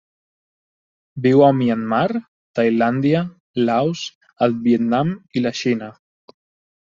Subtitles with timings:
[1.25, 2.21] Viu a Myanmar,
[2.59, 3.21] Tailàndia,
[3.67, 4.01] Laos,
[4.47, 5.91] el Vietnam i la Xina.